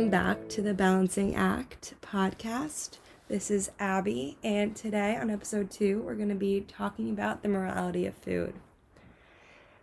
[0.00, 2.96] welcome back to the Balancing Act podcast.
[3.28, 7.50] This is Abby, and today on episode two, we're going to be talking about the
[7.50, 8.54] morality of food.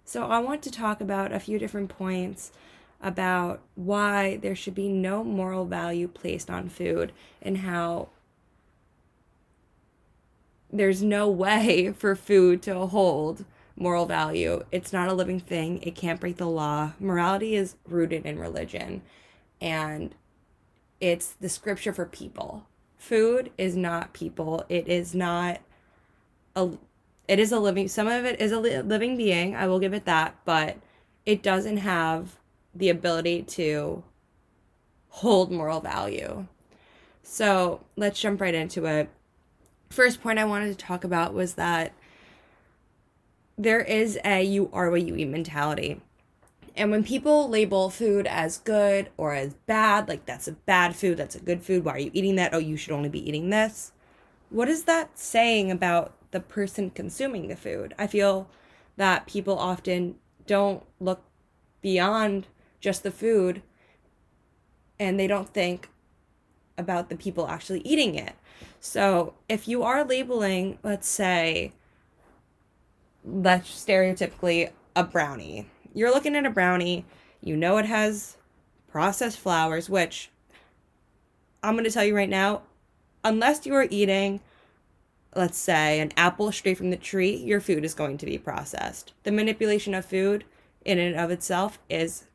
[0.06, 2.52] So, I want to talk about a few different points
[3.00, 8.10] about why there should be no moral value placed on food and how
[10.74, 13.46] there's no way for food to hold
[13.76, 14.64] moral value.
[14.72, 16.94] It's not a living thing, it can't break the law.
[17.00, 19.04] Morality is rooted in religion,
[19.62, 20.16] and
[21.00, 22.66] it's the scripture for people.
[22.98, 24.66] Food is not people.
[24.70, 25.60] It is not
[26.56, 26.72] a
[27.28, 29.56] it is a living some of it is a li- living being.
[29.56, 30.78] I will give it that, but
[31.26, 32.38] it doesn't have
[32.74, 34.04] the ability to
[35.10, 36.48] hold moral value.
[37.24, 39.10] So, let's jump right into it.
[39.90, 41.92] First point I wanted to talk about was that
[43.58, 46.02] there is a you are what you eat mentality.
[46.78, 51.18] And when people label food as good or as bad, like that's a bad food,
[51.18, 52.54] that's a good food, why are you eating that?
[52.54, 53.92] Oh, you should only be eating this.
[54.52, 57.96] What is that saying about the person consuming the food?
[57.98, 58.48] I feel
[58.96, 61.24] that people often don't look
[61.82, 62.46] beyond
[62.80, 63.64] just the food
[65.00, 65.90] and they don't think
[66.78, 68.36] about the people actually eating it.
[68.80, 71.74] So, if you are labeling, let's say,
[73.26, 75.68] let's stereotypically a brownie.
[75.98, 77.06] You're looking at a brownie,
[77.42, 78.38] you know it has
[78.88, 80.30] processed flours, which
[81.64, 82.62] I'm going to tell you right now,
[83.24, 84.42] unless you are eating,
[85.36, 89.14] let's say, an apple straight from the tree, your food is going to be processed.
[89.24, 90.46] The manipulation of food
[90.86, 92.26] in and of itself is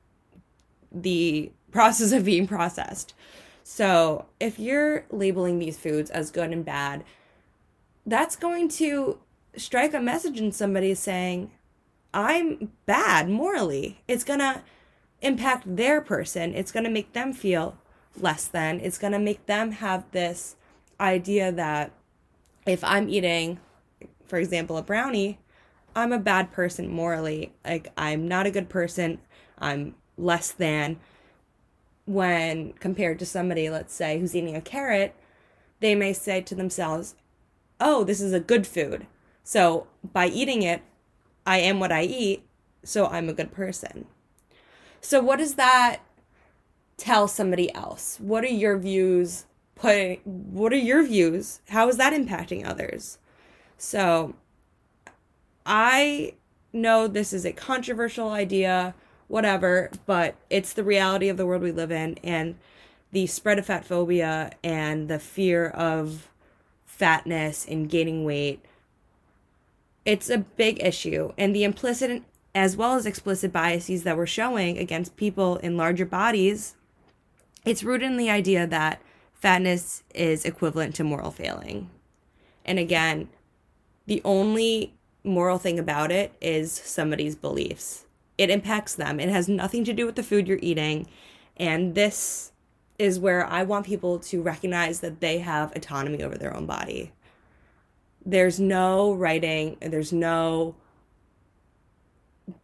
[0.90, 3.14] the process of being processed.
[3.62, 7.05] So, if you're labeling these foods as good and bad,
[8.05, 9.20] that's going to
[9.56, 11.52] strike a message in somebody saying,
[12.14, 14.02] I'm bad morally.
[14.06, 14.62] It's going to
[15.20, 16.55] impact their person.
[16.55, 17.78] It's going to make them feel
[18.16, 18.80] less than.
[18.80, 20.56] It's going to make them have this
[21.00, 21.92] idea that
[22.67, 23.61] if I'm eating,
[24.27, 25.39] for example, a brownie,
[25.95, 27.52] I'm a bad person morally.
[27.64, 29.18] Like, I'm not a good person.
[29.58, 30.98] I'm less than.
[32.05, 35.14] When compared to somebody, let's say, who's eating a carrot,
[35.80, 37.14] they may say to themselves,
[37.80, 39.06] Oh, this is a good food.
[39.44, 40.83] So by eating it,
[41.47, 42.45] I am what I eat,
[42.85, 44.07] so I'm a good person.
[45.01, 46.01] So what does that
[46.97, 48.19] tell somebody else?
[48.20, 51.61] What are your views put what are your views?
[51.69, 53.19] How is that impacting others?
[53.77, 54.35] So
[55.67, 56.35] I
[56.73, 58.95] know this is a controversial idea,
[59.29, 62.57] whatever, but it's the reality of the world we live in and
[63.11, 66.30] the spread of fat phobia and the fear of
[66.86, 68.64] fatness and gaining weight
[70.05, 71.33] it's a big issue.
[71.39, 72.23] And the implicit
[72.55, 76.77] as well as explicit biases that we're showing against people in larger bodies,
[77.64, 79.01] it's rooted in the idea that
[79.33, 81.89] fatness is equivalent to moral failing.
[82.64, 83.29] And again,
[84.07, 88.07] the only moral thing about it is somebody's beliefs.
[88.36, 89.18] It impacts them.
[89.18, 91.07] It has nothing to do with the food you're eating.
[91.57, 92.52] And this
[92.98, 97.12] is where I want people to recognize that they have autonomy over their own body
[98.24, 100.74] there's no writing, there's no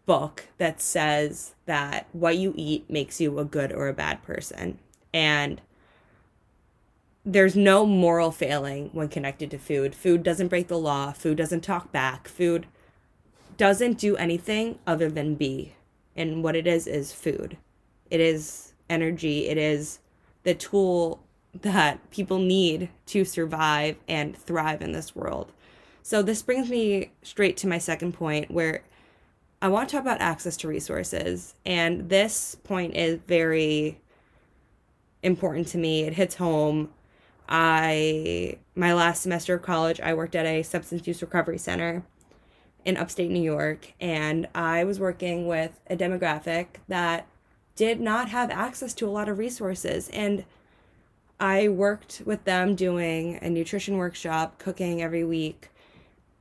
[0.06, 4.78] book that says that what you eat makes you a good or a bad person.
[5.12, 5.60] And
[7.24, 9.94] there's no moral failing when connected to food.
[9.94, 12.66] Food doesn't break the law, food doesn't talk back, food
[13.56, 15.74] doesn't do anything other than be.
[16.16, 17.58] And what it is is food.
[18.10, 19.98] It is energy, it is
[20.42, 21.22] the tool
[21.54, 25.52] that people need to survive and thrive in this world.
[26.02, 28.82] So, this brings me straight to my second point where
[29.60, 31.54] I want to talk about access to resources.
[31.66, 34.00] And this point is very
[35.22, 36.02] important to me.
[36.02, 36.90] It hits home.
[37.48, 42.04] I, my last semester of college, I worked at a substance use recovery center
[42.84, 43.94] in upstate New York.
[44.00, 47.26] And I was working with a demographic that
[47.74, 50.08] did not have access to a lot of resources.
[50.10, 50.44] And
[51.40, 55.68] I worked with them doing a nutrition workshop, cooking every week,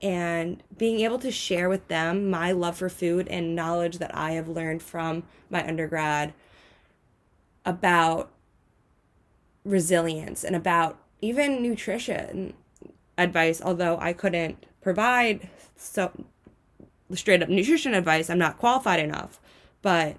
[0.01, 4.31] and being able to share with them my love for food and knowledge that I
[4.31, 6.33] have learned from my undergrad
[7.65, 8.31] about
[9.63, 12.53] resilience and about even nutrition
[13.17, 16.11] advice, although I couldn't provide so
[17.13, 19.39] straight up nutrition advice, I'm not qualified enough,
[19.81, 20.17] but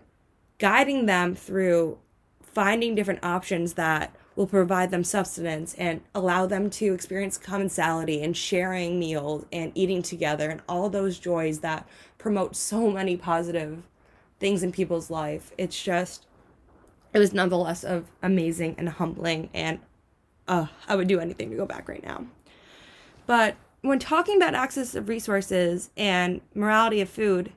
[0.58, 1.98] guiding them through
[2.42, 8.36] finding different options that will provide them sustenance and allow them to experience commensality and
[8.36, 11.84] sharing meals and eating together and all those joys that
[12.18, 13.82] promote so many positive
[14.38, 15.50] things in people's life.
[15.58, 16.24] It's just
[17.12, 19.80] it was nonetheless of amazing and humbling and
[20.46, 22.24] uh, I would do anything to go back right now.
[23.26, 27.52] But when talking about access of resources and morality of food,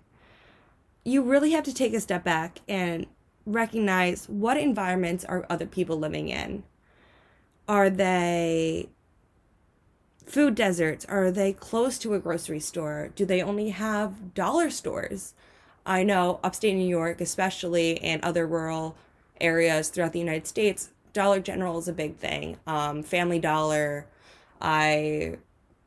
[1.05, 3.05] you really have to take a step back and
[3.45, 6.63] recognize what environments are other people living in.
[7.71, 8.89] Are they
[10.25, 11.05] food deserts?
[11.05, 13.11] Are they close to a grocery store?
[13.15, 15.33] Do they only have dollar stores?
[15.85, 18.97] I know upstate New York, especially, and other rural
[19.39, 22.57] areas throughout the United States, Dollar General is a big thing.
[22.67, 24.05] Um, Family Dollar.
[24.59, 25.37] I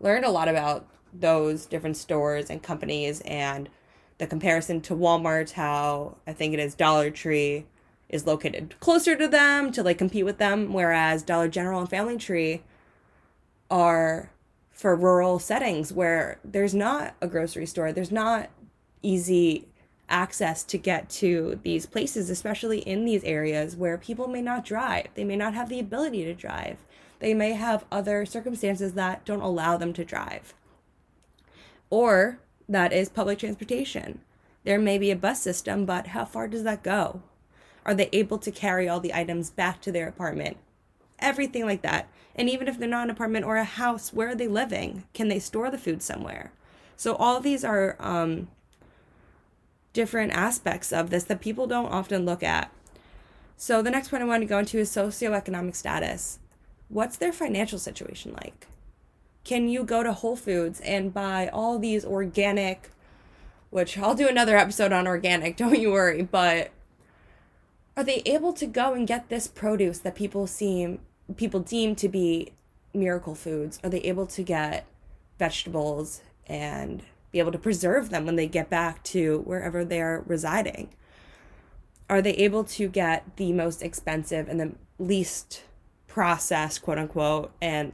[0.00, 3.68] learned a lot about those different stores and companies and
[4.16, 7.66] the comparison to Walmart, how I think it is Dollar Tree
[8.08, 12.16] is located closer to them to like compete with them, whereas Dollar General and Family
[12.16, 12.62] Tree
[13.70, 14.30] are
[14.70, 18.50] for rural settings where there's not a grocery store, there's not
[19.02, 19.68] easy
[20.08, 25.06] access to get to these places, especially in these areas where people may not drive.
[25.14, 26.78] They may not have the ability to drive.
[27.20, 30.54] They may have other circumstances that don't allow them to drive.
[31.88, 34.20] Or that is public transportation.
[34.64, 37.22] There may be a bus system, but how far does that go?
[37.84, 40.56] Are they able to carry all the items back to their apartment?
[41.18, 42.08] Everything like that.
[42.34, 45.04] And even if they're not an apartment or a house, where are they living?
[45.12, 46.52] Can they store the food somewhere?
[46.96, 48.48] So all these are um,
[49.92, 52.70] different aspects of this that people don't often look at.
[53.56, 56.38] So the next point I want to go into is socioeconomic status.
[56.88, 58.66] What's their financial situation like?
[59.44, 62.90] Can you go to Whole Foods and buy all these organic,
[63.70, 66.70] which I'll do another episode on organic, don't you worry, but
[67.96, 71.00] are they able to go and get this produce that people seem
[71.36, 72.52] people deem to be
[72.92, 73.78] miracle foods?
[73.82, 74.86] Are they able to get
[75.38, 77.02] vegetables and
[77.32, 80.90] be able to preserve them when they get back to wherever they're residing?
[82.08, 85.62] Are they able to get the most expensive and the least
[86.06, 87.92] processed, quote unquote, and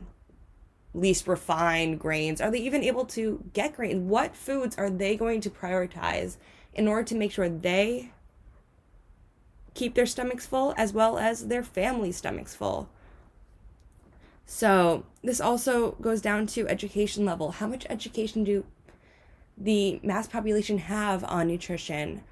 [0.92, 2.40] least refined grains?
[2.40, 4.08] Are they even able to get grain?
[4.08, 6.36] What foods are they going to prioritize
[6.74, 8.10] in order to make sure they
[9.74, 12.88] keep their stomachs full as well as their family stomachs full?
[14.46, 17.52] So, this also goes down to education level.
[17.52, 18.64] How much education do
[19.56, 22.22] the mass population have on nutrition?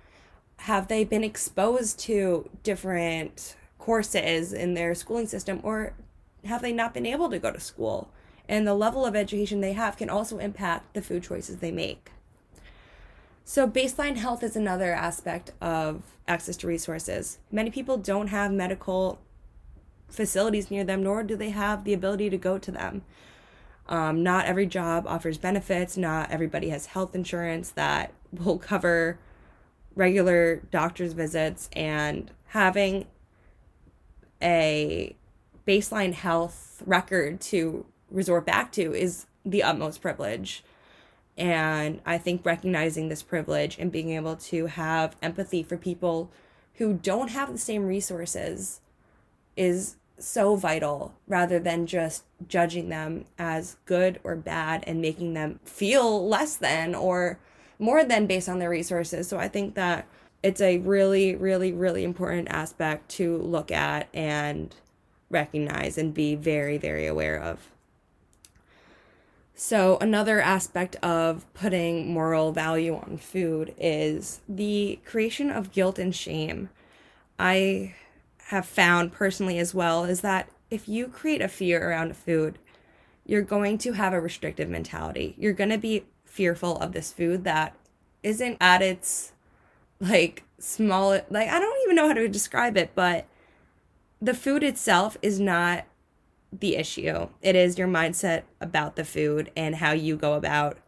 [0.62, 5.94] Have they been exposed to different courses in their schooling system or
[6.44, 8.10] have they not been able to go to school?
[8.48, 12.10] and the level of education they have can also impact the food choices they make.
[13.50, 17.38] So, baseline health is another aspect of access to resources.
[17.50, 19.20] Many people don't have medical
[20.06, 23.04] facilities near them, nor do they have the ability to go to them.
[23.88, 29.18] Um, not every job offers benefits, not everybody has health insurance that will cover
[29.94, 33.06] regular doctor's visits, and having
[34.42, 35.16] a
[35.66, 40.62] baseline health record to resort back to is the utmost privilege.
[41.38, 46.30] And I think recognizing this privilege and being able to have empathy for people
[46.74, 48.80] who don't have the same resources
[49.56, 55.60] is so vital rather than just judging them as good or bad and making them
[55.64, 57.38] feel less than or
[57.78, 59.28] more than based on their resources.
[59.28, 60.08] So I think that
[60.42, 64.74] it's a really, really, really important aspect to look at and
[65.30, 67.70] recognize and be very, very aware of.
[69.60, 76.14] So, another aspect of putting moral value on food is the creation of guilt and
[76.14, 76.68] shame.
[77.40, 77.96] I
[78.50, 82.60] have found personally as well is that if you create a fear around food,
[83.26, 85.34] you're going to have a restrictive mentality.
[85.36, 87.74] You're going to be fearful of this food that
[88.22, 89.32] isn't at its
[89.98, 93.26] like small like I don't even know how to describe it, but
[94.22, 95.84] the food itself is not
[96.52, 97.28] the issue.
[97.42, 100.78] It is your mindset about the food and how you go about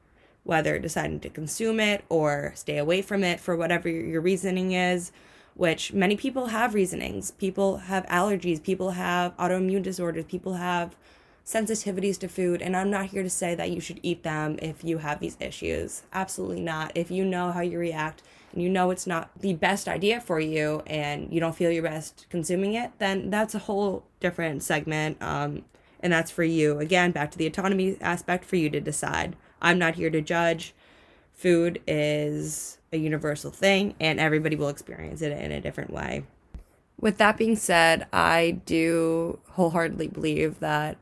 [0.42, 5.12] whether deciding to consume it or stay away from it for whatever your reasoning is,
[5.54, 7.30] which many people have reasonings.
[7.32, 10.96] People have allergies, people have autoimmune disorders, people have
[11.44, 14.82] sensitivities to food, and I'm not here to say that you should eat them if
[14.84, 16.02] you have these issues.
[16.12, 16.92] Absolutely not.
[16.94, 18.22] If you know how you react
[18.52, 21.82] and you know it's not the best idea for you and you don't feel your
[21.82, 25.20] best consuming it, then that's a whole different segment.
[25.22, 25.64] Um,
[26.00, 26.78] and that's for you.
[26.78, 29.36] Again, back to the autonomy aspect for you to decide.
[29.60, 30.74] I'm not here to judge.
[31.32, 36.24] Food is a universal thing, and everybody will experience it in a different way.
[36.98, 40.98] With that being said, I do wholeheartedly believe that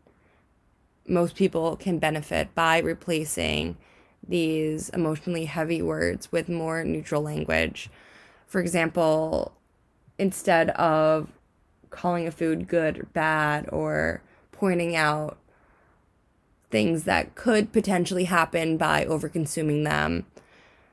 [1.07, 3.76] most people can benefit by replacing
[4.28, 7.90] these emotionally heavy words with more neutral language.
[8.47, 9.52] For example,
[10.18, 11.28] instead of
[11.90, 15.38] calling a food good or bad or pointing out
[16.70, 20.26] things that could potentially happen by overconsuming them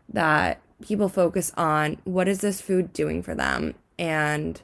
[0.08, 4.62] that people focus on what is this food doing for them and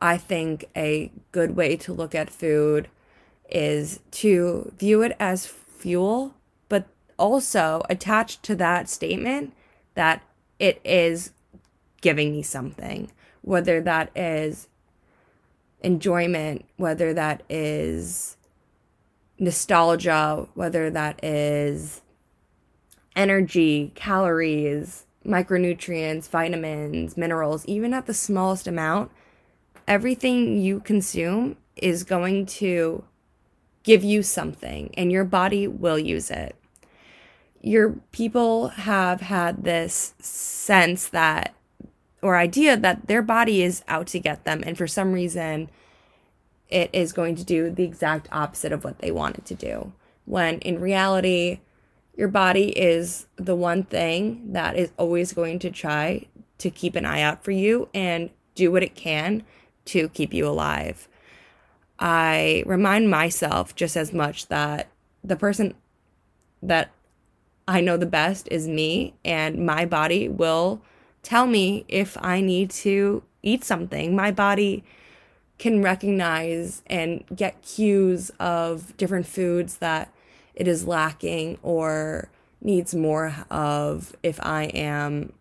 [0.00, 2.88] i think a good way to look at food
[3.50, 6.34] is to view it as fuel
[7.18, 9.54] also attached to that statement
[9.94, 10.22] that
[10.58, 11.32] it is
[12.00, 13.10] giving me something
[13.42, 14.68] whether that is
[15.82, 18.36] enjoyment whether that is
[19.42, 22.00] nostalgia, whether that is
[23.16, 29.10] energy, calories, micronutrients, vitamins, minerals, even at the smallest amount,
[29.88, 33.04] everything you consume is going to
[33.82, 36.54] give you something and your body will use it.
[37.62, 41.54] Your people have had this sense that
[42.20, 45.68] or idea that their body is out to get them and for some reason
[46.68, 49.92] it is going to do the exact opposite of what they want it to do.
[50.24, 51.60] When in reality,
[52.16, 56.26] your body is the one thing that is always going to try
[56.58, 59.42] to keep an eye out for you and do what it can
[59.86, 61.08] to keep you alive.
[61.98, 64.88] I remind myself just as much that
[65.22, 65.74] the person
[66.62, 66.90] that
[67.66, 70.82] I know the best is me, and my body will
[71.22, 74.16] tell me if I need to eat something.
[74.16, 74.84] My body
[75.58, 80.12] can recognize and get cues of different foods that
[80.54, 82.28] it is lacking or
[82.60, 85.32] needs more of if I am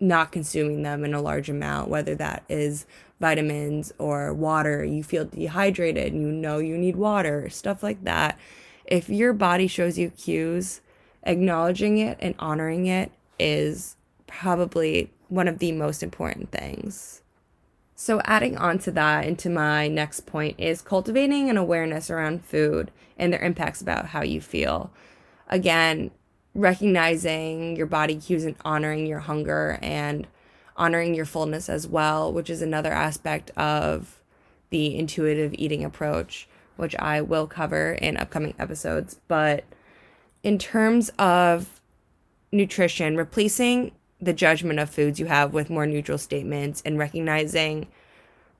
[0.00, 2.86] not consuming them in a large amount, whether that is
[3.20, 8.38] vitamins or water, you feel dehydrated and you know you need water, stuff like that.
[8.84, 10.80] If your body shows you cues,
[11.24, 17.22] acknowledging it and honoring it is probably one of the most important things.
[17.94, 22.90] So, adding on to that, into my next point, is cultivating an awareness around food
[23.16, 24.90] and their impacts about how you feel.
[25.48, 26.10] Again,
[26.54, 30.26] recognizing your body cues and honoring your hunger and
[30.76, 34.20] honoring your fullness as well, which is another aspect of
[34.70, 39.20] the intuitive eating approach, which I will cover in upcoming episodes.
[39.28, 39.64] But
[40.42, 41.80] in terms of
[42.50, 47.88] nutrition, replacing the judgment of foods you have with more neutral statements and recognizing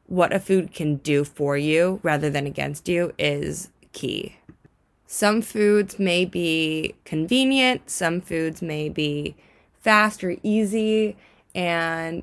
[0.07, 4.37] what a food can do for you rather than against you is key.
[5.07, 9.37] Some foods may be convenient, some foods may be
[9.79, 11.17] fast or easy,
[11.55, 12.23] and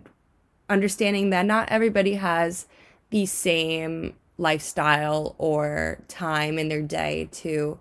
[0.70, 2.68] understanding that not everybody has
[3.12, 7.78] the same lifestyle or time in their day to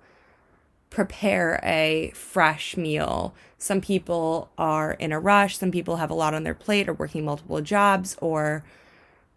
[0.91, 3.35] prepare a fresh meal.
[3.59, 6.95] Some people are in a rush, some people have a lot on their plate or
[6.95, 8.65] working multiple jobs or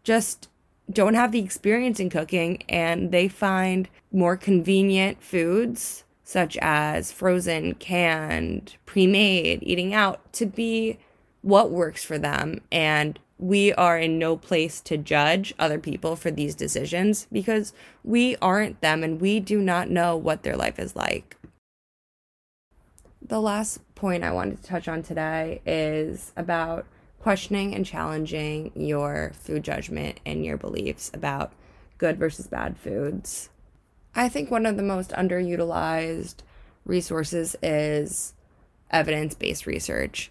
[0.03, 0.48] just
[0.91, 7.75] don't have the experience in cooking and they find more convenient foods such as frozen,
[7.75, 10.98] canned, pre-made, eating out to be
[11.41, 16.31] what works for them and we are in no place to judge other people for
[16.31, 20.95] these decisions because we aren't them and we do not know what their life is
[20.95, 21.36] like
[23.31, 26.86] the last point I wanted to touch on today is about
[27.19, 31.53] questioning and challenging your food judgment and your beliefs about
[31.98, 33.50] good versus bad foods.
[34.15, 36.38] I think one of the most underutilized
[36.83, 38.33] resources is
[38.89, 40.29] evidence based research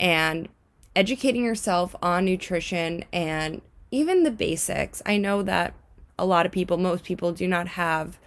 [0.00, 0.48] and
[0.94, 5.02] educating yourself on nutrition and even the basics.
[5.06, 5.74] I know that
[6.18, 8.18] a lot of people, most people, do not have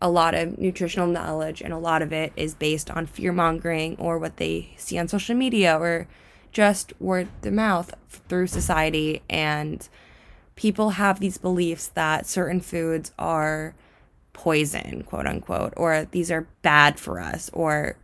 [0.00, 3.96] a lot of nutritional knowledge, and a lot of it is based on fear mongering
[3.98, 6.06] or what they see on social media or
[6.52, 7.92] just word of mouth
[8.28, 9.22] through society.
[9.28, 9.88] And
[10.54, 13.74] people have these beliefs that certain foods are
[14.32, 17.96] poison, quote unquote, or these are bad for us, or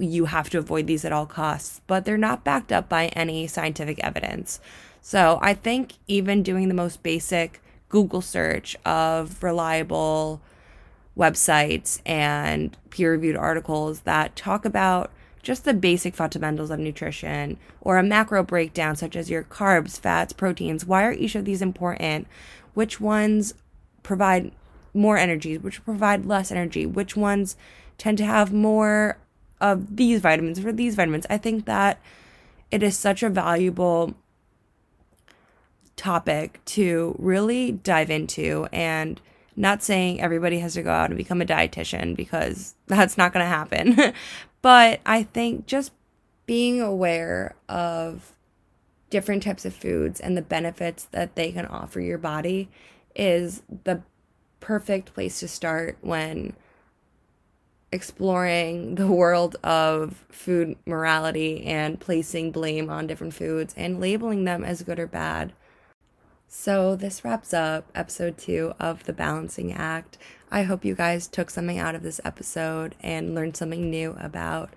[0.00, 3.46] you have to avoid these at all costs, but they're not backed up by any
[3.46, 4.60] scientific evidence.
[5.00, 10.40] So I think even doing the most basic Google search of reliable
[11.16, 15.10] websites and peer reviewed articles that talk about
[15.42, 20.32] just the basic fundamentals of nutrition or a macro breakdown, such as your carbs, fats,
[20.32, 20.84] proteins.
[20.84, 22.26] Why are each of these important?
[22.74, 23.54] Which ones
[24.02, 24.52] provide
[24.92, 25.56] more energy?
[25.56, 26.84] Which provide less energy?
[26.86, 27.56] Which ones
[27.96, 29.18] tend to have more
[29.60, 31.26] of these vitamins for these vitamins?
[31.30, 32.00] I think that
[32.70, 34.14] it is such a valuable
[35.96, 39.20] topic to really dive into and
[39.56, 43.44] not saying everybody has to go out and become a dietitian because that's not going
[43.44, 44.14] to happen.
[44.62, 45.92] but I think just
[46.46, 48.34] being aware of
[49.10, 52.68] different types of foods and the benefits that they can offer your body
[53.14, 54.02] is the
[54.60, 56.54] perfect place to start when
[57.92, 64.64] exploring the world of food morality and placing blame on different foods and labeling them
[64.64, 65.52] as good or bad.
[66.48, 70.18] So, this wraps up episode two of The Balancing Act.
[70.50, 74.70] I hope you guys took something out of this episode and learned something new about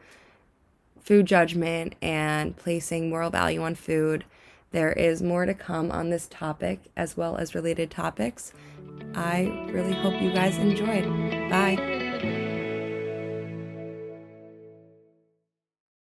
[1.02, 4.24] food judgment and placing moral value on food.
[4.72, 8.54] There is more to come on this topic as well as related topics.
[9.16, 11.06] I really hope you guys enjoyed.
[11.50, 12.03] Bye.